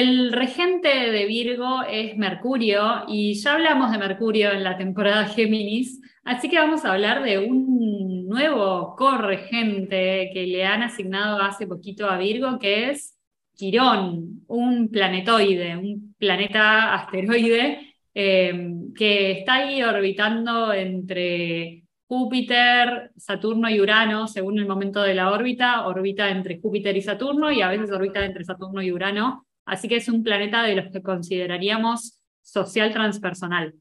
El 0.00 0.32
regente 0.32 0.88
de 0.88 1.26
Virgo 1.26 1.82
es 1.82 2.16
Mercurio 2.16 3.04
y 3.06 3.34
ya 3.34 3.52
hablamos 3.52 3.92
de 3.92 3.98
Mercurio 3.98 4.50
en 4.50 4.64
la 4.64 4.78
temporada 4.78 5.26
Géminis, 5.26 6.00
así 6.24 6.48
que 6.48 6.58
vamos 6.58 6.86
a 6.86 6.94
hablar 6.94 7.22
de 7.22 7.38
un 7.38 8.26
nuevo 8.26 8.96
corregente 8.96 10.30
que 10.32 10.46
le 10.46 10.64
han 10.64 10.82
asignado 10.82 11.42
hace 11.42 11.66
poquito 11.66 12.08
a 12.08 12.16
Virgo, 12.16 12.58
que 12.58 12.88
es 12.88 13.18
Quirón, 13.54 14.42
un 14.46 14.88
planetoide, 14.88 15.76
un 15.76 16.14
planeta 16.18 16.94
asteroide 16.94 17.94
eh, 18.14 18.72
que 18.96 19.32
está 19.32 19.56
ahí 19.56 19.82
orbitando 19.82 20.72
entre 20.72 21.84
Júpiter, 22.06 23.12
Saturno 23.18 23.68
y 23.68 23.78
Urano, 23.78 24.28
según 24.28 24.60
el 24.60 24.66
momento 24.66 25.02
de 25.02 25.14
la 25.14 25.30
órbita, 25.30 25.86
orbita 25.86 26.30
entre 26.30 26.58
Júpiter 26.58 26.96
y 26.96 27.02
Saturno 27.02 27.52
y 27.52 27.60
a 27.60 27.68
veces 27.68 27.92
orbita 27.92 28.24
entre 28.24 28.44
Saturno 28.44 28.80
y 28.80 28.92
Urano, 28.92 29.44
así 29.70 29.88
que 29.88 29.96
es 29.96 30.08
un 30.08 30.24
planeta 30.24 30.62
de 30.64 30.74
los 30.74 30.92
que 30.92 31.00
consideraríamos 31.00 32.20
social 32.42 32.92
transpersonal. 32.92 33.74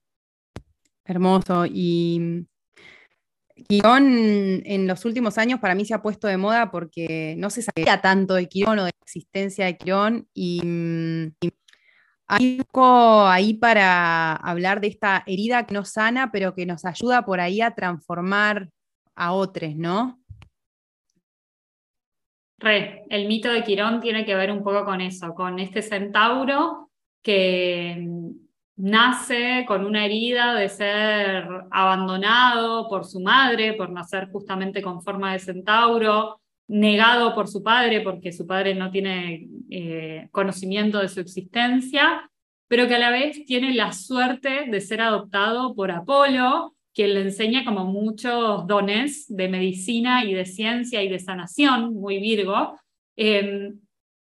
Hermoso. 1.04 1.66
Y 1.66 2.46
Quirón 3.68 4.62
en 4.66 4.88
los 4.88 5.04
últimos 5.06 5.40
años 5.40 5.60
para 5.60 5.74
mí 5.74 5.84
se 5.86 5.96
ha 5.96 6.02
puesto 6.02 6.28
de 6.28 6.38
moda 6.38 6.70
porque 6.70 7.36
no 7.40 7.50
se 7.50 7.64
sabía 7.64 8.00
tanto 8.02 8.36
de 8.36 8.48
Quirón 8.48 8.80
o 8.80 8.86
de 8.86 8.92
la 8.92 9.04
existencia 9.04 9.66
de 9.66 9.78
Quirón 9.78 10.28
y, 10.34 10.62
hay 12.32 12.58
un 12.60 12.66
poco 12.66 13.26
ahí 13.26 13.56
para 13.56 14.36
hablar 14.36 14.82
de 14.82 14.88
esta 14.88 15.24
herida 15.26 15.66
que 15.66 15.74
nos 15.74 15.90
sana, 15.90 16.32
pero 16.32 16.54
que 16.54 16.68
nos 16.68 16.86
ayuda 16.86 17.26
por 17.26 17.40
ahí 17.40 17.60
a 17.60 17.72
transformar 17.72 18.70
a 19.16 19.32
otros, 19.32 19.76
¿no? 19.76 20.22
Re, 22.60 23.04
el 23.10 23.28
mito 23.28 23.52
de 23.52 23.64
Quirón 23.64 24.02
tiene 24.02 24.26
que 24.26 24.36
ver 24.36 24.52
un 24.52 24.64
poco 24.64 24.84
con 24.84 25.00
eso, 25.00 25.34
con 25.34 25.60
este 25.60 25.82
centauro 25.82 26.90
que 27.22 27.96
mm, 28.00 28.32
nace 28.78 29.66
con 29.66 29.86
una 29.86 30.06
herida 30.06 30.56
de 30.56 30.68
ser 30.68 31.48
abandonado 31.72 32.90
por 32.90 33.06
su 33.06 33.22
madre, 33.22 33.74
por 33.74 33.90
nacer 33.90 34.30
justamente 34.32 34.82
con 34.82 35.02
forma 35.02 35.32
de 35.32 35.40
centauro, 35.40 36.42
negado 36.68 37.34
por 37.34 37.48
su 37.48 37.64
padre 37.64 38.02
porque 38.02 38.32
su 38.32 38.46
padre 38.46 38.76
no 38.76 38.92
tiene 38.92 39.48
eh, 39.70 40.28
conocimiento 40.32 41.00
de 41.00 41.10
su 41.10 41.22
existencia, 41.22 42.30
pero 42.68 42.88
que 42.88 42.96
a 42.96 43.00
la 43.00 43.10
vez 43.10 43.46
tiene 43.46 43.74
la 43.74 43.94
suerte 43.94 44.66
de 44.70 44.82
ser 44.82 45.02
adoptado 45.02 45.74
por 45.76 45.92
Apolo, 45.92 46.76
quien 46.94 47.14
le 47.14 47.22
enseña 47.22 47.66
como 47.66 47.86
muchos 47.86 48.66
dones 48.68 49.26
de 49.28 49.48
medicina 49.48 50.24
y 50.26 50.34
de 50.34 50.46
ciencia 50.46 51.04
y 51.04 51.10
de 51.10 51.20
sanación, 51.20 51.94
muy 51.94 52.20
Virgo. 52.20 52.80
Em, 53.16 53.80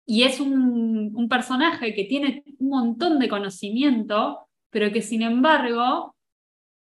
y 0.05 0.23
es 0.23 0.39
un, 0.39 1.27
personaje 1.29 1.93
que 1.93 2.03
tiene 2.03 2.43
un 2.59 2.69
montón 2.69 3.17
de 3.19 3.29
conocimiento, 3.29 4.39
pero 4.69 4.91
que 4.91 5.01
sin 5.01 5.21
embargo, 5.21 6.15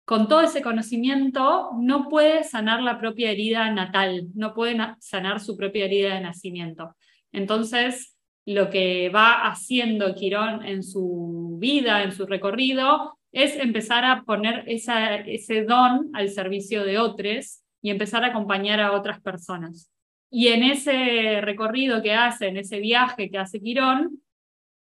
con 0.05 0.27
todo 0.27 0.41
ese 0.41 0.61
conocimiento, 0.61 1.71
no 1.77 2.07
puede 2.07 2.43
sanar 2.43 2.81
la 2.81 2.99
propia 2.99 3.31
herida 3.31 3.69
natal, 3.71 4.27
no 4.35 4.53
puede 4.53 4.77
sanar 4.99 5.39
su 5.39 5.57
propia 5.57 5.85
herida 5.85 6.15
de 6.15 6.21
nacimiento. 6.21 6.95
Entonces, 7.31 8.15
lo 8.45 8.69
que 8.69 9.09
va 9.09 9.47
haciendo 9.47 10.15
Quirón 10.15 10.65
en 10.65 10.81
su 10.81 11.57
vida, 11.59 12.03
en 12.03 12.13
su 12.13 12.25
recorrido, 12.25 13.17
es 13.37 13.55
empezar 13.55 14.03
a 14.03 14.23
poner 14.23 14.63
ese 14.65 15.63
don 15.63 16.09
al 16.13 16.29
servicio 16.29 16.83
de 16.83 16.97
otros 16.97 17.61
y 17.83 17.91
empezar 17.91 18.23
a 18.23 18.29
acompañar 18.29 18.79
a 18.79 18.93
otras 18.93 19.21
personas. 19.21 19.91
Y 20.31 20.47
en 20.47 20.63
ese 20.63 21.39
recorrido 21.41 22.01
que 22.01 22.15
hace, 22.15 22.47
en 22.47 22.57
ese 22.57 22.79
viaje 22.79 23.29
que 23.29 23.37
hace 23.37 23.61
Quirón, 23.61 24.23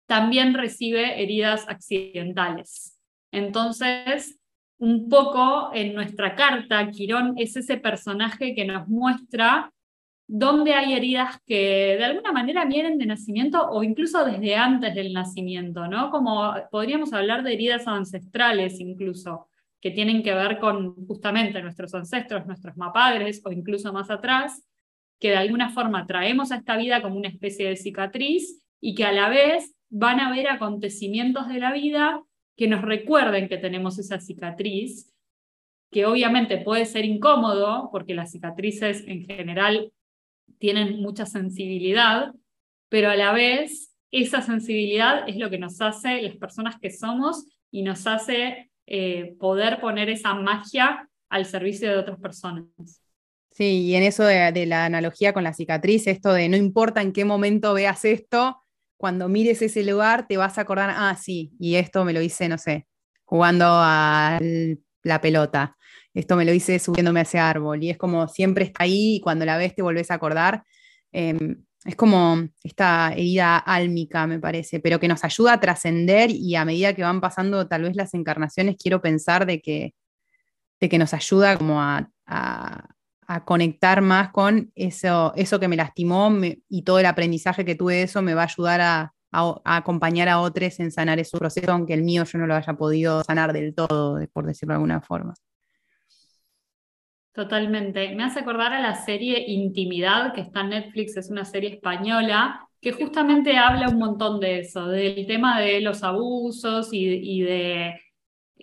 también 0.08 0.54
recibe 0.54 1.24
heridas 1.24 1.68
accidentales. 1.68 3.00
Entonces, 3.32 4.40
un 4.78 5.10
poco 5.10 5.72
en 5.74 5.96
nuestra 5.96 6.36
carta, 6.36 6.88
Quirón 6.92 7.34
es 7.38 7.56
ese 7.56 7.78
personaje 7.78 8.54
que 8.54 8.66
nos 8.66 8.88
muestra 8.88 9.74
dónde 10.28 10.74
hay 10.74 10.94
heridas 10.94 11.40
que 11.46 11.96
de 11.98 12.04
alguna 12.04 12.32
manera 12.32 12.66
vienen 12.66 12.98
de 12.98 13.06
nacimiento 13.06 13.70
o 13.70 13.84
incluso 13.84 14.26
desde 14.26 14.56
antes 14.56 14.96
del 14.96 15.14
nacimiento, 15.14 15.88
¿no? 15.88 16.10
Como 16.10 16.54
podríamos 16.72 17.14
hablar 17.14 17.44
de 17.44 17.54
heridas 17.54 17.88
ancestrales 17.88 18.80
incluso, 18.80 19.48
que 19.80 19.92
tienen 19.92 20.24
que 20.24 20.34
ver 20.34 20.58
con 20.58 20.96
justamente 21.06 21.62
nuestros 21.62 21.94
ancestros, 21.94 22.48
nuestros 22.48 22.76
mapadres 22.76 23.42
o 23.46 23.52
incluso 23.52 23.94
más 23.94 24.10
atrás, 24.10 24.68
que 25.20 25.30
de 25.30 25.38
alguna 25.38 25.70
forma 25.70 26.08
traemos 26.08 26.52
a 26.52 26.58
esta 26.58 26.76
vida 26.76 27.02
como 27.02 27.18
una 27.18 27.30
especie 27.30 27.70
de 27.70 27.76
cicatriz 27.76 28.64
y 28.82 28.96
que 28.96 29.06
a 29.06 29.12
la 29.12 29.30
vez 29.30 29.76
van 29.90 30.20
a 30.20 30.30
haber 30.30 30.50
acontecimientos 30.50 31.48
de 31.48 31.60
la 31.60 31.72
vida 31.72 32.24
que 32.58 32.68
nos 32.68 32.82
recuerden 32.82 33.48
que 33.48 33.58
tenemos 33.58 34.00
esa 34.00 34.20
cicatriz, 34.20 35.14
que 35.92 36.06
obviamente 36.06 36.58
puede 36.58 36.86
ser 36.86 37.06
incómodo, 37.06 37.90
porque 37.92 38.16
las 38.16 38.32
cicatrices 38.32 39.04
en 39.08 39.24
general 39.24 39.92
tienen 40.60 41.02
mucha 41.02 41.26
sensibilidad, 41.26 42.34
pero 42.90 43.10
a 43.10 43.16
la 43.16 43.34
vez 43.34 43.94
esa 44.12 44.42
sensibilidad 44.42 45.28
es 45.28 45.38
lo 45.38 45.50
que 45.50 45.58
nos 45.58 45.82
hace 45.82 46.22
las 46.22 46.38
personas 46.38 46.76
que 46.80 46.92
somos 46.92 47.46
y 47.72 47.84
nos 47.84 48.08
hace 48.08 48.72
eh, 48.88 49.36
poder 49.40 49.82
poner 49.82 50.10
esa 50.10 50.34
magia 50.34 51.10
al 51.30 51.46
servicio 51.46 51.90
de 51.90 51.98
otras 51.98 52.20
personas. 52.20 52.66
Sí, 53.52 53.84
y 53.84 53.96
en 53.96 54.04
eso 54.04 54.24
de, 54.24 54.66
la 54.66 54.86
analogía 54.86 55.34
con 55.34 55.44
la 55.44 55.54
cicatriz, 55.54 56.08
esto 56.08 56.34
de 56.34 56.50
no 56.50 56.58
importa 56.58 57.02
en 57.02 57.14
qué 57.14 57.26
momento 57.26 57.74
veas 57.74 58.04
esto, 58.06 58.62
cuando 58.98 59.30
mires 59.30 59.62
ese 59.62 59.84
lugar 59.84 60.28
te 60.28 60.38
vas 60.38 60.58
a 60.58 60.62
acordar, 60.62 60.92
ah, 60.94 61.16
sí, 61.16 61.54
y 61.60 61.76
esto 61.76 62.06
me 62.06 62.14
lo 62.14 62.22
hice, 62.22 62.50
no 62.50 62.58
sé, 62.58 62.86
jugando 63.24 63.66
a 63.68 64.40
la 65.06 65.22
pelota. 65.22 65.78
Esto 66.14 66.36
me 66.36 66.46
lo 66.46 66.54
hice 66.54 66.80
subiéndome 66.80 67.22
a 67.22 67.24
ese 67.24 67.40
árbol. 67.40 67.84
Y 67.84 67.90
es 67.90 67.98
como 67.98 68.28
siempre 68.28 68.66
está 68.66 68.84
ahí 68.84 69.16
y 69.16 69.22
cuando 69.22 69.46
la 69.46 69.58
ves 69.58 69.76
te 69.76 69.82
volvés 69.82 70.12
a 70.12 70.16
acordar. 70.16 70.64
Em, 71.12 71.64
es 71.86 71.96
como 71.96 72.48
esta 72.64 73.14
herida 73.14 73.58
álmica, 73.58 74.28
me 74.28 74.40
parece, 74.40 74.80
pero 74.80 75.00
que 75.00 75.08
nos 75.08 75.24
ayuda 75.24 75.54
a 75.54 75.60
trascender 75.60 76.32
y 76.32 76.56
a 76.56 76.66
medida 76.66 76.94
que 76.94 77.04
van 77.04 77.22
pasando 77.22 77.68
tal 77.68 77.84
vez 77.84 77.96
las 77.96 78.14
encarnaciones, 78.14 78.76
quiero 78.82 79.02
pensar 79.02 79.46
de 79.46 79.62
que, 79.62 79.94
de 80.80 80.90
que 80.90 80.98
nos 80.98 81.14
ayuda 81.14 81.58
como 81.58 81.82
a, 81.82 82.10
a 83.28 83.46
conectar 83.46 84.02
más 84.02 84.32
con 84.32 84.72
eso, 84.76 85.34
eso 85.36 85.60
que 85.60 85.68
me 85.68 85.76
lastimó 85.76 86.32
y 86.70 86.84
todo 86.84 87.00
el 87.00 87.06
aprendizaje 87.06 87.66
que 87.66 87.76
tuve 87.76 87.96
de 87.96 88.04
eso 88.04 88.22
me 88.22 88.34
va 88.34 88.44
a 88.44 88.46
ayudar 88.46 88.82
a, 88.82 89.15
acompañar 89.64 90.30
a 90.30 90.40
otros 90.40 90.80
en 90.80 90.92
sanar 90.92 91.20
ese 91.20 91.38
proceso, 91.38 91.72
aunque 91.72 91.94
el 91.94 92.04
mío 92.04 92.24
yo 92.24 92.40
no 92.40 92.48
lo 92.48 92.56
haya 92.56 92.74
podido 92.74 93.24
sanar 93.24 93.54
del 93.54 93.74
todo, 93.74 94.20
por 94.34 94.46
decirlo 94.46 94.74
de 94.74 94.76
alguna 94.76 95.02
forma. 95.02 95.34
Totalmente. 97.34 98.16
Me 98.16 98.24
hace 98.24 98.40
acordar 98.40 98.72
a 98.74 98.80
la 98.80 98.96
serie 98.96 99.44
Intimidad, 99.48 100.34
que 100.34 100.42
está 100.42 100.62
en 100.62 100.70
Netflix, 100.70 101.18
es 101.18 101.30
una 101.30 101.44
serie 101.44 101.72
española, 101.72 102.68
que 102.80 102.94
justamente 102.94 103.58
habla 103.58 103.90
un 103.90 103.98
montón 103.98 104.40
de 104.40 104.60
eso, 104.60 104.88
del 104.88 105.28
tema 105.28 105.60
de 105.60 105.82
los 105.82 106.04
abusos 106.04 106.90
y 106.94 107.42
de 107.42 107.96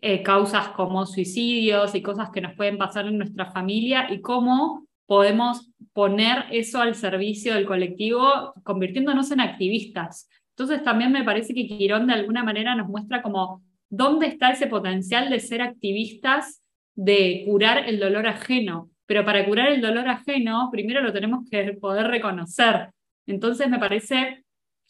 eh, 0.04 0.20
causas 0.24 0.70
como 0.70 1.06
suicidios 1.06 1.94
y 1.94 2.02
cosas 2.02 2.30
que 2.30 2.40
nos 2.40 2.54
pueden 2.54 2.76
pasar 2.76 3.06
en 3.06 3.18
nuestra 3.18 3.52
familia 3.52 4.12
y 4.12 4.20
cómo 4.20 4.88
podemos 5.06 5.70
poner 5.92 6.46
eso 6.50 6.80
al 6.80 6.96
servicio 6.96 7.54
del 7.54 7.66
colectivo 7.66 8.52
convirtiéndonos 8.64 9.30
en 9.30 9.38
activistas. 9.38 10.28
Entonces 10.56 10.84
también 10.84 11.12
me 11.12 11.24
parece 11.24 11.54
que 11.54 11.66
Quirón 11.66 12.06
de 12.06 12.14
alguna 12.14 12.44
manera 12.44 12.74
nos 12.74 12.88
muestra 12.88 13.22
como 13.22 13.62
dónde 13.88 14.26
está 14.26 14.50
ese 14.50 14.66
potencial 14.66 15.30
de 15.30 15.40
ser 15.40 15.62
activistas, 15.62 16.62
de 16.94 17.42
curar 17.46 17.88
el 17.88 17.98
dolor 17.98 18.26
ajeno. 18.26 18.90
Pero 19.06 19.24
para 19.24 19.44
curar 19.44 19.68
el 19.68 19.80
dolor 19.80 20.08
ajeno, 20.08 20.68
primero 20.70 21.00
lo 21.00 21.12
tenemos 21.12 21.48
que 21.50 21.74
poder 21.74 22.06
reconocer. 22.06 22.90
Entonces 23.26 23.68
me 23.68 23.78
parece 23.78 24.44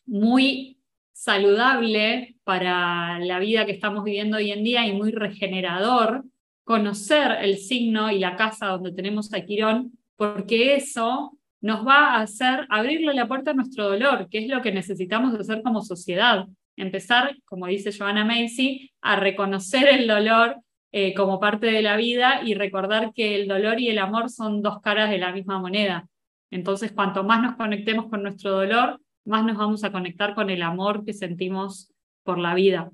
muy 0.06 0.79
saludable 1.12 2.37
para 2.44 3.19
la 3.20 3.38
vida 3.38 3.67
que 3.67 3.73
estamos 3.73 4.05
viviendo 4.05 4.38
hoy 4.38 4.50
en 4.50 4.64
día 4.64 4.87
y 4.87 4.93
muy 4.93 5.12
regenerador 5.12 6.25
conocer 6.64 7.32
el 7.41 7.59
signo 7.59 8.11
y 8.11 8.19
la 8.19 8.37
casa 8.37 8.67
donde 8.67 8.93
tenemos 8.93 9.32
a 9.35 9.44
Quirón, 9.44 9.93
porque 10.17 10.76
eso 10.76 11.38
nos 11.62 11.87
va 11.87 12.17
a 12.17 12.23
hacer 12.23 12.67
abrirle 12.69 13.14
la 13.14 13.29
puerta 13.29 13.53
a 13.53 13.55
nuestro 13.55 13.88
dolor, 13.88 14.29
que 14.29 14.38
es 14.38 14.49
lo 14.49 14.61
que 14.61 14.73
necesitamos 14.73 15.35
hacer 15.38 15.62
como 15.62 15.81
sociedad. 15.81 16.47
Empezar, 16.76 17.37
como 17.44 17.67
dice 17.67 17.93
Joanna 17.97 18.25
Macy, 18.25 18.91
a 19.00 19.17
reconocer 19.17 19.88
el 19.88 20.09
dolor 20.09 20.56
eh, 20.91 21.14
como 21.14 21.38
parte 21.38 21.67
de 21.67 21.81
la 21.81 21.97
vida 21.97 22.43
y 22.44 22.55
recordar 22.55 23.12
que 23.14 23.37
el 23.37 23.49
dolor 23.49 23.81
y 23.81 23.88
el 23.88 23.99
amor 23.99 24.29
son 24.29 24.61
dos 24.61 24.81
caras 24.81 25.09
de 25.09 25.19
la 25.19 25.32
misma 25.32 25.59
moneda. 25.61 26.09
Entonces, 26.50 26.93
cuanto 26.93 27.23
más 27.23 27.41
nos 27.41 27.56
conectemos 27.56 28.11
con 28.11 28.23
nuestro 28.23 28.50
dolor, 28.50 29.00
más 29.25 29.44
nos 29.44 29.56
vamos 29.56 29.85
a 29.85 29.93
conectar 29.93 30.35
con 30.35 30.50
el 30.50 30.62
amor 30.62 31.05
que 31.05 31.12
sentimos 31.12 31.93
por 32.25 32.38
la 32.38 32.55
vida. 32.55 32.91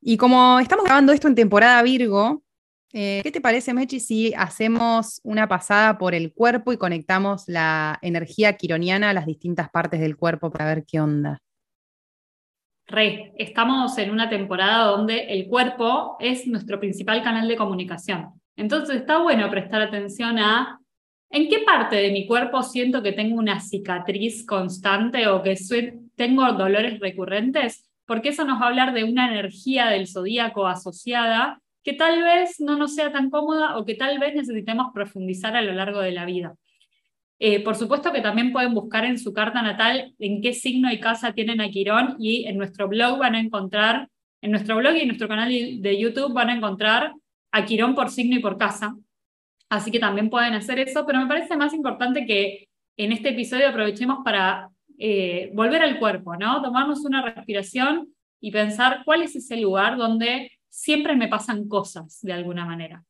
Y 0.00 0.16
como 0.16 0.58
estamos 0.58 0.86
grabando 0.86 1.12
esto 1.12 1.28
en 1.28 1.34
temporada 1.34 1.82
Virgo, 1.82 2.42
eh, 2.92 3.20
¿qué 3.22 3.30
te 3.30 3.40
parece, 3.40 3.74
Mechi, 3.74 4.00
si 4.00 4.34
hacemos 4.34 5.20
una 5.22 5.48
pasada 5.48 5.98
por 5.98 6.14
el 6.14 6.32
cuerpo 6.32 6.72
y 6.72 6.76
conectamos 6.76 7.44
la 7.46 7.98
energía 8.02 8.54
quironiana 8.54 9.10
a 9.10 9.14
las 9.14 9.26
distintas 9.26 9.70
partes 9.70 10.00
del 10.00 10.16
cuerpo 10.16 10.50
para 10.50 10.66
ver 10.66 10.84
qué 10.84 11.00
onda? 11.00 11.38
re, 12.86 13.32
estamos 13.36 13.98
en 13.98 14.10
una 14.10 14.28
temporada 14.28 14.84
donde 14.86 15.26
el 15.32 15.48
cuerpo 15.48 16.16
es 16.20 16.46
nuestro 16.46 16.78
principal 16.78 17.22
canal 17.22 17.48
de 17.48 17.56
comunicación. 17.56 18.40
Entonces 18.56 18.96
está 18.96 19.18
bueno 19.18 19.50
prestar 19.50 19.82
atención 19.82 20.38
a 20.38 20.80
en 21.30 21.48
qué 21.48 21.58
parte 21.60 21.96
de 21.96 22.12
mi 22.12 22.26
cuerpo 22.26 22.62
siento 22.62 23.02
que 23.02 23.12
tengo 23.12 23.36
una 23.36 23.60
cicatriz 23.60 24.46
constante 24.46 25.26
o 25.26 25.42
que 25.42 25.56
tengo 26.14 26.52
dolores 26.52 27.00
recurrentes, 27.00 27.90
porque 28.06 28.28
eso 28.28 28.44
nos 28.44 28.60
va 28.60 28.66
a 28.66 28.68
hablar 28.68 28.94
de 28.94 29.04
una 29.04 29.28
energía 29.28 29.86
del 29.86 30.06
zodíaco 30.06 30.66
asociada 30.66 31.60
que 31.86 31.92
tal 31.92 32.20
vez 32.24 32.58
no 32.58 32.76
nos 32.76 32.96
sea 32.96 33.12
tan 33.12 33.30
cómoda 33.30 33.78
o 33.78 33.84
que 33.84 33.94
tal 33.94 34.18
vez 34.18 34.34
necesitemos 34.34 34.88
profundizar 34.92 35.54
a 35.54 35.62
lo 35.62 35.72
largo 35.72 36.00
de 36.00 36.10
la 36.10 36.24
vida. 36.24 36.56
Eh, 37.38 37.62
por 37.62 37.76
supuesto 37.76 38.12
que 38.12 38.20
también 38.20 38.52
pueden 38.52 38.74
buscar 38.74 39.04
en 39.04 39.20
su 39.20 39.32
carta 39.32 39.62
natal 39.62 40.12
en 40.18 40.42
qué 40.42 40.52
signo 40.52 40.92
y 40.92 40.98
casa 40.98 41.32
tienen 41.32 41.60
a 41.60 41.68
Quirón 41.68 42.16
y 42.18 42.46
en 42.46 42.58
nuestro 42.58 42.88
blog 42.88 43.18
van 43.18 43.36
a 43.36 43.38
encontrar, 43.38 44.08
en 44.42 44.50
nuestro 44.50 44.74
blog 44.74 44.96
y 44.96 45.02
en 45.02 45.06
nuestro 45.06 45.28
canal 45.28 45.48
de 45.48 45.96
YouTube 45.96 46.34
van 46.34 46.50
a 46.50 46.56
encontrar 46.56 47.12
a 47.52 47.64
Quirón 47.64 47.94
por 47.94 48.10
signo 48.10 48.34
y 48.34 48.40
por 48.40 48.58
casa. 48.58 48.96
Así 49.68 49.92
que 49.92 50.00
también 50.00 50.28
pueden 50.28 50.54
hacer 50.54 50.80
eso, 50.80 51.06
pero 51.06 51.20
me 51.20 51.28
parece 51.28 51.56
más 51.56 51.72
importante 51.72 52.26
que 52.26 52.66
en 52.96 53.12
este 53.12 53.28
episodio 53.28 53.68
aprovechemos 53.68 54.24
para 54.24 54.70
eh, 54.98 55.52
volver 55.54 55.82
al 55.82 56.00
cuerpo, 56.00 56.34
¿no? 56.34 56.60
Tomarnos 56.62 57.04
una 57.04 57.22
respiración 57.22 58.08
y 58.40 58.50
pensar 58.50 59.02
cuál 59.04 59.22
es 59.22 59.36
ese 59.36 59.56
lugar 59.56 59.96
donde 59.96 60.50
siempre 60.76 61.16
me 61.16 61.26
pasan 61.26 61.68
cosas 61.68 62.20
de 62.20 62.34
alguna 62.34 62.66
manera. 62.66 63.02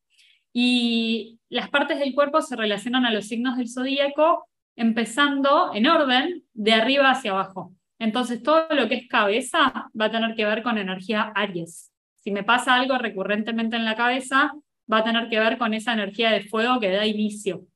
Y 0.52 1.40
las 1.48 1.68
partes 1.68 1.98
del 1.98 2.14
cuerpo 2.14 2.40
se 2.40 2.54
relacionan 2.54 3.04
a 3.04 3.10
los 3.10 3.26
signos 3.26 3.56
del 3.56 3.68
zodíaco, 3.68 4.48
empezando 4.76 5.74
en 5.74 5.88
orden 5.88 6.44
de 6.54 6.74
arriba 6.74 7.10
hacia 7.10 7.32
abajo. 7.32 7.72
Entonces, 7.98 8.42
todo 8.42 8.68
lo 8.70 8.88
que 8.88 8.94
es 8.94 9.08
cabeza 9.08 9.90
va 10.00 10.04
a 10.04 10.10
tener 10.10 10.36
que 10.36 10.46
ver 10.46 10.62
con 10.62 10.78
energía 10.78 11.32
Aries. 11.34 11.92
Si 12.22 12.30
me 12.30 12.44
pasa 12.44 12.74
algo 12.74 12.98
recurrentemente 12.98 13.74
en 13.74 13.84
la 13.84 13.96
cabeza, 13.96 14.52
va 14.90 14.98
a 14.98 15.04
tener 15.04 15.28
que 15.28 15.40
ver 15.40 15.58
con 15.58 15.74
esa 15.74 15.92
energía 15.92 16.30
de 16.30 16.44
fuego 16.44 16.78
que 16.78 16.92
da 16.92 17.04
inicio. 17.04 17.66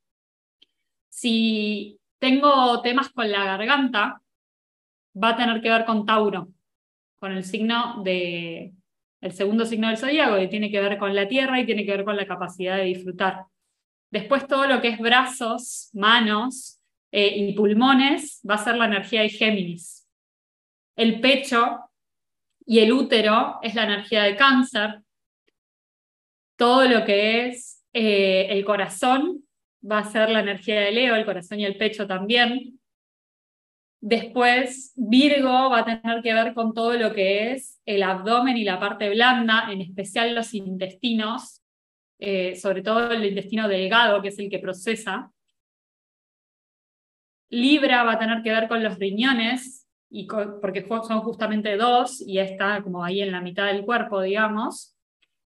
Si 1.09 1.99
tengo 2.21 2.81
temas 2.81 3.09
con 3.09 3.31
la 3.31 3.45
garganta, 3.45 4.23
va 5.21 5.31
a 5.31 5.37
tener 5.37 5.61
que 5.61 5.71
ver 5.71 5.85
con 5.85 6.07
Tauro, 6.07 6.49
con 7.19 7.33
el 7.33 7.43
signo 7.43 8.03
de, 8.05 8.73
el 9.21 9.33
segundo 9.33 9.67
signo 9.67 9.89
del 9.89 9.99
zodíaco, 9.99 10.37
que 10.37 10.49
tiene 10.49 10.71
que 10.71 10.81
ver 10.81 10.99
con 10.99 11.15
la 11.15 11.29
tierra 11.29 11.61
y 11.61 11.67
tiene 11.67 11.85
que 11.85 11.93
ver 11.93 12.05
con 12.05 12.17
la 12.17 12.27
capacidad 12.27 12.77
de 12.77 12.85
disfrutar. 12.85 13.45
Después 14.11 14.47
todo 14.47 14.67
lo 14.67 14.81
que 14.81 14.89
es 14.89 14.99
brazos, 14.99 15.91
manos 15.93 16.81
eh, 17.13 17.35
y 17.37 17.53
pulmones 17.53 18.41
va 18.49 18.55
a 18.55 18.65
ser 18.65 18.77
la 18.77 18.87
energía 18.87 19.23
de 19.23 19.29
Géminis. 19.29 20.09
El 20.97 21.21
pecho 21.21 21.81
y 22.67 22.81
el 22.81 22.93
útero 22.93 23.59
es 23.63 23.75
la 23.75 23.85
energía 23.85 24.23
de 24.25 24.37
cáncer. 24.37 25.03
Todo 26.57 26.87
lo 26.87 27.05
que 27.05 27.47
es 27.47 27.85
eh, 27.93 28.47
el 28.51 28.65
corazón 28.65 29.45
va 29.89 29.99
a 29.99 30.05
ser 30.05 30.31
la 30.31 30.41
energía 30.41 30.81
de 30.81 30.93
Leo, 30.93 31.15
el 31.15 31.25
corazón 31.25 31.61
y 31.61 31.65
el 31.65 31.77
pecho 31.77 32.07
también. 32.07 32.80
Después, 34.01 34.95
Virgo 34.97 35.69
va 35.69 35.81
a 35.81 35.85
tener 35.85 36.23
que 36.23 36.33
ver 36.33 36.55
con 36.55 36.73
todo 36.73 36.95
lo 36.95 37.13
que 37.13 37.53
es 37.53 37.81
el 37.85 38.03
abdomen 38.03 38.57
y 38.57 38.65
la 38.65 38.81
parte 38.81 39.11
blanda, 39.11 39.71
en 39.71 39.83
especial 39.83 40.35
los 40.35 40.55
intestinos, 40.55 41.63
eh, 42.19 42.57
sobre 42.57 42.83
todo 42.83 43.11
el 43.13 43.25
intestino 43.25 43.69
delgado, 43.69 44.23
que 44.23 44.29
es 44.29 44.39
el 44.39 44.49
que 44.49 44.59
procesa. 44.59 45.31
Libra 47.51 48.05
va 48.05 48.13
a 48.13 48.19
tener 48.19 48.43
que 48.43 48.53
ver 48.53 48.69
con 48.69 48.83
los 48.83 48.99
riñones, 48.99 49.87
y 50.09 50.27
porque 50.27 50.87
son 50.89 51.21
justamente 51.21 51.77
dos, 51.77 52.23
y 52.23 52.39
está 52.39 52.83
como 52.83 53.05
ahí 53.05 53.21
en 53.21 53.33
la 53.33 53.43
mitad 53.43 53.67
del 53.67 53.85
cuerpo, 53.85 54.23
digamos. 54.23 54.97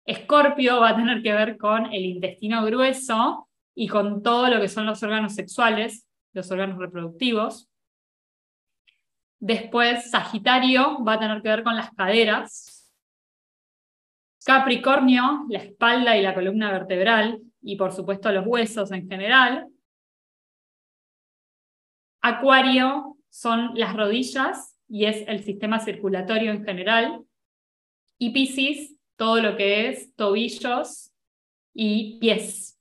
Escorpio 0.06 0.80
va 0.80 0.90
a 0.90 0.96
tener 0.96 1.24
que 1.24 1.34
ver 1.34 1.58
con 1.58 1.92
el 1.92 2.06
intestino 2.06 2.64
grueso 2.66 3.50
y 3.74 3.88
con 3.88 4.22
todo 4.22 4.50
lo 4.50 4.62
que 4.62 4.68
son 4.68 4.86
los 4.86 5.02
órganos 5.02 5.34
sexuales, 5.34 6.08
los 6.34 6.52
órganos 6.52 6.78
reproductivos. 6.78 7.70
Después, 9.46 10.10
Sagitario 10.10 11.04
va 11.04 11.16
a 11.16 11.20
tener 11.20 11.42
que 11.42 11.50
ver 11.50 11.64
con 11.64 11.76
las 11.76 11.92
caderas. 11.92 12.90
Capricornio, 14.46 15.46
la 15.50 15.60
espalda 15.60 16.16
y 16.16 16.22
la 16.22 16.34
columna 16.34 16.72
vertebral, 16.72 17.42
y 17.62 17.76
por 17.76 17.92
supuesto 17.92 18.32
los 18.32 18.48
huesos 18.48 18.94
en 18.94 19.10
general. 19.10 19.68
Acuario 22.22 23.18
son 23.30 23.72
las 23.76 23.98
rodillas 23.98 24.78
y 24.88 25.08
es 25.08 25.28
el 25.28 25.44
sistema 25.44 25.82
circulatorio 25.82 26.54
en 26.54 26.64
general. 26.64 27.26
Y 28.18 28.30
Piscis, 28.30 28.96
todo 29.18 29.42
lo 29.42 29.58
que 29.58 29.90
es 29.90 30.16
tobillos 30.16 31.12
y 31.74 32.18
pies. 32.20 32.73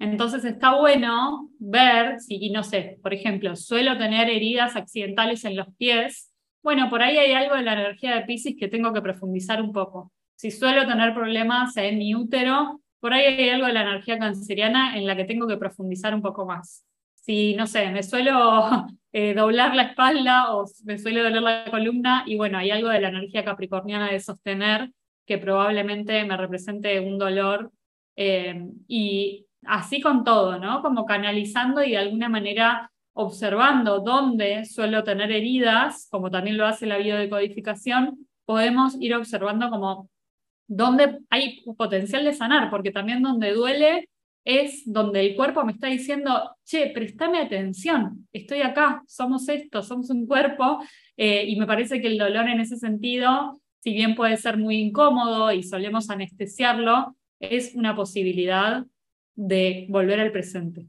Entonces 0.00 0.46
está 0.46 0.74
bueno 0.76 1.50
ver 1.58 2.20
si, 2.20 2.48
no 2.50 2.64
sé, 2.64 2.98
por 3.02 3.12
ejemplo, 3.12 3.54
suelo 3.54 3.98
tener 3.98 4.30
heridas 4.30 4.74
accidentales 4.74 5.44
en 5.44 5.56
los 5.56 5.66
pies. 5.76 6.32
Bueno, 6.62 6.88
por 6.88 7.02
ahí 7.02 7.18
hay 7.18 7.32
algo 7.32 7.54
de 7.54 7.62
la 7.62 7.74
energía 7.74 8.14
de 8.14 8.22
Pisces 8.22 8.54
que 8.58 8.68
tengo 8.68 8.94
que 8.94 9.02
profundizar 9.02 9.60
un 9.60 9.72
poco. 9.72 10.10
Si 10.36 10.50
suelo 10.50 10.86
tener 10.86 11.12
problemas 11.12 11.76
en 11.76 11.98
mi 11.98 12.14
útero, 12.14 12.80
por 12.98 13.12
ahí 13.12 13.26
hay 13.26 13.50
algo 13.50 13.66
de 13.66 13.74
la 13.74 13.82
energía 13.82 14.18
canceriana 14.18 14.96
en 14.96 15.06
la 15.06 15.14
que 15.16 15.26
tengo 15.26 15.46
que 15.46 15.58
profundizar 15.58 16.14
un 16.14 16.22
poco 16.22 16.46
más. 16.46 16.86
Si, 17.14 17.54
no 17.54 17.66
sé, 17.66 17.90
me 17.90 18.02
suelo 18.02 18.86
eh, 19.12 19.34
doblar 19.34 19.74
la 19.74 19.82
espalda 19.82 20.54
o 20.54 20.64
me 20.84 20.96
suele 20.96 21.20
doler 21.20 21.42
la 21.42 21.64
columna, 21.70 22.24
y 22.26 22.38
bueno, 22.38 22.56
hay 22.56 22.70
algo 22.70 22.88
de 22.88 23.02
la 23.02 23.10
energía 23.10 23.44
capricorniana 23.44 24.10
de 24.10 24.20
sostener 24.20 24.90
que 25.26 25.36
probablemente 25.36 26.24
me 26.24 26.38
represente 26.38 27.00
un 27.00 27.18
dolor. 27.18 27.70
Eh, 28.16 28.66
y 28.88 29.46
así 29.66 30.00
con 30.00 30.24
todo, 30.24 30.58
¿no? 30.58 30.82
Como 30.82 31.04
canalizando 31.04 31.82
y 31.82 31.92
de 31.92 31.98
alguna 31.98 32.28
manera 32.28 32.90
observando 33.12 34.00
dónde 34.00 34.64
suelo 34.64 35.04
tener 35.04 35.30
heridas, 35.32 36.08
como 36.10 36.30
también 36.30 36.56
lo 36.56 36.66
hace 36.66 36.86
la 36.86 36.98
biodecodificación, 36.98 38.26
podemos 38.44 38.96
ir 39.00 39.14
observando 39.14 39.68
como 39.70 40.08
dónde 40.66 41.18
hay 41.30 41.62
potencial 41.76 42.24
de 42.24 42.32
sanar, 42.32 42.70
porque 42.70 42.92
también 42.92 43.22
donde 43.22 43.52
duele 43.52 44.08
es 44.44 44.82
donde 44.86 45.20
el 45.20 45.36
cuerpo 45.36 45.64
me 45.64 45.72
está 45.72 45.88
diciendo, 45.88 46.56
che, 46.64 46.90
préstame 46.90 47.40
atención, 47.40 48.26
estoy 48.32 48.62
acá, 48.62 49.02
somos 49.06 49.48
esto, 49.48 49.82
somos 49.82 50.08
un 50.10 50.26
cuerpo, 50.26 50.78
eh, 51.16 51.44
y 51.46 51.56
me 51.56 51.66
parece 51.66 52.00
que 52.00 52.06
el 52.06 52.18
dolor 52.18 52.48
en 52.48 52.60
ese 52.60 52.76
sentido, 52.76 53.60
si 53.80 53.92
bien 53.92 54.14
puede 54.14 54.36
ser 54.36 54.56
muy 54.56 54.76
incómodo 54.76 55.52
y 55.52 55.62
solemos 55.62 56.08
anestesiarlo, 56.08 57.16
es 57.40 57.74
una 57.74 57.94
posibilidad 57.94 58.84
de 59.40 59.86
volver 59.88 60.20
al 60.20 60.32
presente. 60.32 60.86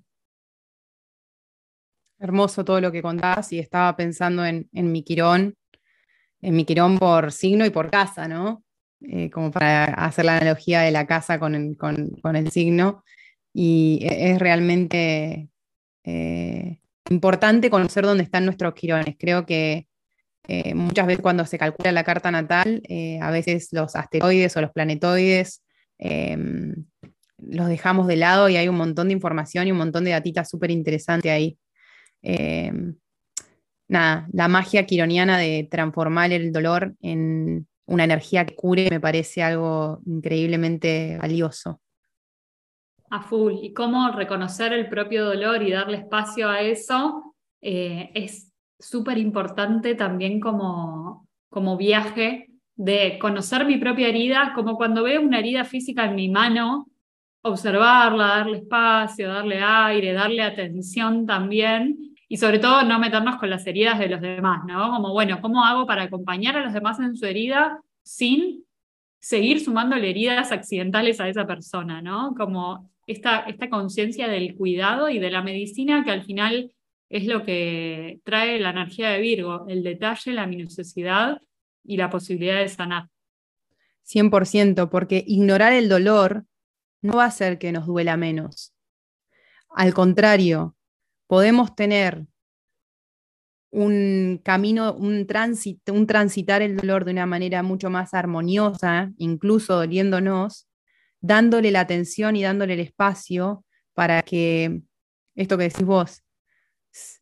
Hermoso 2.19 2.65
todo 2.65 2.81
lo 2.81 2.91
que 2.91 3.01
contás 3.01 3.53
y 3.53 3.59
estaba 3.59 3.95
pensando 3.95 4.45
en, 4.45 4.67
mi 4.73 5.03
quirón, 5.03 5.55
en 6.41 6.55
mi 6.55 6.65
quirón 6.65 6.99
por 6.99 7.31
signo 7.31 7.65
y 7.65 7.69
por 7.69 7.89
casa, 7.89 8.27
¿no? 8.27 8.63
Eh, 9.01 9.31
como 9.31 9.51
para 9.51 9.85
hacer 9.85 10.25
la 10.25 10.37
analogía 10.37 10.81
de 10.81 10.91
la 10.91 11.07
casa 11.07 11.39
con 11.39 11.55
el, 11.55 12.51
signo. 12.51 13.03
Y 13.53 13.99
e, 14.03 14.31
es 14.31 14.39
realmente 14.39 15.49
eh, 16.03 16.81
importante 17.09 17.69
conocer 17.69 18.03
dónde 18.03 18.23
están 18.23 18.45
nuestros 18.45 18.73
quirones. 18.73 19.15
Creo 19.17 19.45
que 19.45 19.87
eh, 20.47 20.75
muchas 20.75 21.07
veces 21.07 21.21
cuando 21.21 21.45
se 21.45 21.57
calcula 21.57 21.93
la 21.93 22.03
carta 22.03 22.29
natal, 22.31 22.83
a 23.21 23.31
veces 23.31 23.69
los 23.71 23.95
asteroides 23.95 24.57
o 24.57 24.61
los 24.61 24.71
planetoides 24.71 25.63
em, 25.97 26.85
los 27.41 27.67
dejamos 27.67 28.07
de 28.07 28.15
lado 28.15 28.49
y 28.49 28.57
hay 28.57 28.67
un 28.67 28.77
montón 28.77 29.07
de 29.07 29.13
información 29.13 29.67
y 29.67 29.71
un 29.71 29.77
montón 29.77 30.03
de 30.03 30.11
datitas 30.11 30.49
súper 30.49 30.71
interesante 30.71 31.31
ahí. 31.31 31.57
Em, 32.21 32.95
nada, 33.87 34.27
la 34.31 34.47
magia 34.47 34.85
quironiana 34.85 35.37
de 35.37 35.67
transformar 35.69 36.31
el 36.31 36.51
dolor 36.51 36.95
en 37.01 37.67
una 37.85 38.03
energía 38.03 38.45
que 38.45 38.55
cure 38.55 38.89
me 38.89 38.99
parece 38.99 39.43
algo 39.43 39.99
increíblemente 40.05 41.17
valioso. 41.19 41.81
A 43.09 43.21
full. 43.21 43.55
Y 43.61 43.73
cómo 43.73 44.11
reconocer 44.11 44.71
el 44.71 44.87
propio 44.87 45.25
dolor 45.25 45.61
y 45.63 45.71
darle 45.71 45.97
espacio 45.97 46.49
a 46.49 46.61
eso 46.61 47.35
eh, 47.61 48.09
es 48.13 48.51
súper 48.79 49.17
importante 49.17 49.95
también 49.95 50.39
como, 50.39 51.27
como 51.49 51.77
viaje 51.77 52.47
de 52.75 53.19
conocer 53.19 53.65
mi 53.65 53.77
propia 53.77 54.07
herida, 54.07 54.53
como 54.55 54.75
cuando 54.75 55.03
veo 55.03 55.21
una 55.21 55.39
herida 55.39 55.65
física 55.65 56.05
en 56.05 56.15
mi 56.15 56.29
mano, 56.29 56.87
observarla, 57.43 58.27
darle 58.27 58.57
espacio, 58.59 59.29
darle 59.29 59.59
aire, 59.61 60.13
darle 60.13 60.43
atención 60.43 61.25
también 61.25 62.15
y 62.27 62.37
sobre 62.37 62.59
todo 62.59 62.83
no 62.83 62.99
meternos 62.99 63.37
con 63.37 63.49
las 63.49 63.65
heridas 63.67 63.99
de 63.99 64.09
los 64.09 64.21
demás, 64.21 64.61
¿no? 64.65 64.91
Como, 64.91 65.11
bueno, 65.11 65.41
¿cómo 65.41 65.65
hago 65.65 65.85
para 65.85 66.03
acompañar 66.03 66.55
a 66.55 66.63
los 66.63 66.73
demás 66.73 66.99
en 66.99 67.15
su 67.15 67.25
herida 67.25 67.81
sin 68.03 68.63
seguir 69.19 69.59
sumándole 69.59 70.09
heridas 70.09 70.51
accidentales 70.51 71.19
a 71.19 71.27
esa 71.27 71.45
persona, 71.45 72.01
¿no? 72.01 72.33
Como 72.35 72.89
esta, 73.05 73.39
esta 73.41 73.69
conciencia 73.69 74.27
del 74.27 74.55
cuidado 74.55 75.09
y 75.09 75.19
de 75.19 75.31
la 75.31 75.41
medicina 75.41 76.03
que 76.03 76.11
al 76.11 76.23
final 76.23 76.71
es 77.09 77.25
lo 77.25 77.43
que 77.43 78.19
trae 78.23 78.59
la 78.59 78.69
energía 78.69 79.09
de 79.09 79.19
Virgo, 79.19 79.65
el 79.67 79.83
detalle, 79.83 80.31
la 80.31 80.47
minuciosidad 80.47 81.41
y 81.83 81.97
la 81.97 82.09
posibilidad 82.09 82.59
de 82.59 82.69
sanar. 82.69 83.09
100%, 84.05 84.89
porque 84.89 85.23
ignorar 85.27 85.73
el 85.73 85.89
dolor 85.89 86.45
no 87.01 87.17
va 87.17 87.25
a 87.25 87.27
hacer 87.27 87.57
que 87.57 87.71
nos 87.71 87.85
duela 87.85 88.17
menos. 88.17 88.73
Al 89.69 89.93
contrario, 89.93 90.75
podemos 91.27 91.75
tener 91.75 92.25
un 93.71 94.41
camino, 94.43 94.93
un, 94.93 95.25
un 95.87 96.07
transitar 96.07 96.61
el 96.61 96.75
dolor 96.75 97.05
de 97.05 97.11
una 97.11 97.25
manera 97.25 97.63
mucho 97.63 97.89
más 97.89 98.13
armoniosa, 98.13 99.11
incluso 99.17 99.75
doliéndonos, 99.75 100.67
dándole 101.21 101.71
la 101.71 101.81
atención 101.81 102.35
y 102.35 102.43
dándole 102.43 102.73
el 102.73 102.81
espacio 102.81 103.63
para 103.93 104.21
que 104.23 104.81
esto 105.35 105.57
que 105.57 105.65
decís 105.65 105.85
vos, 105.85 106.23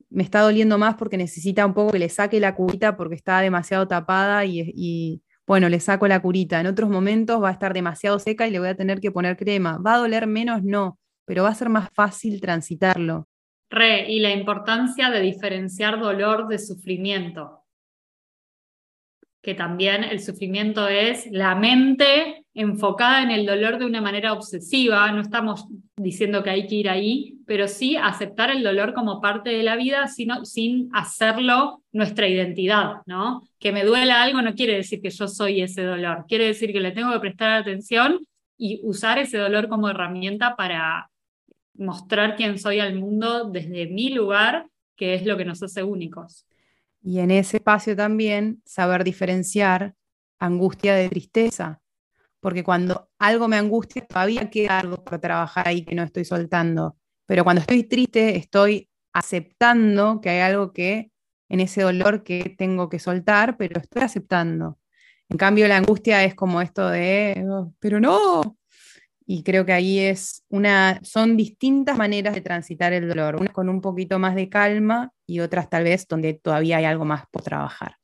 me 0.10 0.24
está 0.24 0.42
doliendo 0.42 0.78
más 0.78 0.96
porque 0.96 1.18
necesita 1.18 1.66
un 1.66 1.74
poco 1.74 1.92
que 1.92 2.00
le 2.00 2.10
saque 2.10 2.40
la 2.40 2.56
curita 2.56 2.98
porque 2.98 3.16
está 3.16 3.42
demasiado 3.42 3.88
tapada 3.88 4.46
y, 4.46 5.22
bueno, 5.50 5.68
le 5.68 5.79
saco 5.79 6.08
la 6.08 6.22
curita. 6.22 6.62
En 6.62 6.68
otros 6.68 6.91
momentos 6.91 7.41
va 7.41 7.50
a 7.50 7.53
estar 7.53 7.74
demasiado 7.74 8.20
seca 8.20 8.48
y 8.48 8.51
le 8.51 8.60
voy 8.60 8.68
a 8.68 8.75
tener 8.75 9.00
que 9.00 9.10
poner 9.10 9.36
crema. 9.36 9.79
¿Va 9.79 9.96
a 9.96 9.98
doler 9.98 10.27
menos? 10.27 10.63
No, 10.63 11.00
pero 11.25 11.41
va 11.41 11.50
a 11.50 11.56
ser 11.56 11.70
más 11.70 11.89
fácil 11.91 12.39
transitarlo. 12.39 13.27
Re, 13.72 14.12
y 14.12 14.20
la 14.20 14.29
importancia 14.29 15.10
de 15.10 15.22
diferenciar 15.22 16.00
dolor 16.00 16.48
de 16.50 16.60
sufrimiento. 16.60 17.63
Que 19.41 19.56
también 19.56 20.03
el 20.03 20.20
sufrimiento 20.20 20.88
es 20.88 21.25
la 21.32 21.56
mente 21.56 22.46
enfocada 22.53 23.24
en 23.24 23.32
el 23.32 23.48
dolor 23.48 23.79
de 23.79 23.88
una 23.88 24.01
manera 24.01 24.34
obsesiva. 24.34 25.12
No 25.12 25.22
estamos 25.22 25.65
diciendo 25.98 26.44
que 26.44 26.51
hay 26.51 26.68
que 26.68 26.75
ir 26.75 26.89
ahí, 26.89 27.38
pero 27.50 27.68
sí 27.68 27.96
aceptar 27.96 28.51
el 28.51 28.62
dolor 28.62 28.94
como 28.94 29.20
parte 29.20 29.50
de 29.50 29.63
la 29.63 29.75
vida 29.75 30.08
sino, 30.08 30.46
sin 30.46 30.88
hacerlo 30.94 31.82
nuestra 31.91 32.27
identidad, 32.27 32.98
¿no? 33.08 33.41
Que 33.58 33.72
me 33.72 33.84
duela 33.84 34.22
algo 34.22 34.39
no 34.44 34.53
quiere 34.53 34.75
decir 34.75 35.01
que 35.01 35.10
yo 35.10 35.27
soy 35.27 35.63
ese 35.63 35.82
dolor, 35.82 36.25
quiere 36.27 36.46
decir 36.46 36.72
que 36.72 36.79
le 36.79 36.91
tengo 36.91 37.12
que 37.12 37.20
prestar 37.20 37.50
atención 37.50 38.20
y 38.56 38.79
usar 38.84 39.18
ese 39.18 39.39
dolor 39.39 39.68
como 39.68 39.89
herramienta 39.89 40.56
para 40.56 41.10
mostrar 41.74 42.36
quién 42.36 42.60
soy 42.60 42.82
al 42.82 42.94
mundo 42.94 43.50
desde 43.50 43.88
mi 43.88 44.10
lugar, 44.10 44.68
que 44.96 45.15
es 45.15 45.25
lo 45.25 45.36
que 45.36 45.46
nos 45.46 45.63
hace 45.63 45.82
únicos. 45.82 46.46
Y 47.01 47.18
en 47.18 47.32
ese 47.32 47.58
espacio 47.58 47.96
también 47.96 48.62
saber 48.63 49.03
diferenciar 49.03 49.96
angustia 50.38 50.94
de 50.94 51.10
tristeza, 51.10 51.82
porque 52.41 52.63
cuando 52.63 53.10
algo 53.18 53.48
me 53.48 53.58
angustia 53.58 54.06
todavía 54.06 54.51
queda 54.51 54.82
algo 54.82 55.03
por 55.03 55.18
trabajar 55.18 55.68
ahí 55.68 55.84
que 55.84 55.96
no 55.96 56.03
estoy 56.03 56.25
soltando, 56.25 56.96
pero 57.30 57.44
cuando 57.44 57.62
estoy 57.62 57.84
triste 57.84 58.38
estoy 58.38 58.90
aceptando 59.14 60.20
que 60.20 60.32
hay 60.32 60.40
algo 60.40 60.74
que 60.74 61.12
en 61.48 61.60
ese 61.60 61.84
dolor 61.84 62.24
que 62.24 62.56
tengo 62.58 62.90
que 62.90 62.98
soltar, 62.98 63.56
pero 63.56 63.80
estoy 63.80 64.02
aceptando. 64.02 64.80
En 65.30 65.38
cambio, 65.38 65.68
la 65.68 65.78
angustia 65.78 66.24
es 66.24 66.34
como 66.34 66.60
esto 66.60 66.90
de, 66.90 67.46
oh, 67.48 67.72
pero 67.78 68.00
no, 68.00 68.58
y 69.28 69.44
creo 69.44 69.64
que 69.64 69.74
ahí 69.74 70.00
es 70.00 70.44
una, 70.50 71.00
son 71.04 71.38
distintas 71.38 72.00
maneras 72.00 72.34
de 72.34 72.42
transitar 72.42 72.94
el 72.94 73.08
dolor, 73.08 73.36
unas 73.36 73.54
con 73.54 73.70
un 73.70 73.80
poquito 73.80 74.18
más 74.18 74.34
de 74.34 74.50
calma 74.50 75.12
y 75.28 75.42
otras 75.42 75.70
tal 75.70 75.84
vez 75.84 76.08
donde 76.08 76.34
todavía 76.34 76.78
hay 76.78 76.86
algo 76.86 77.06
más 77.06 77.26
por 77.30 77.44
trabajar. 77.44 77.98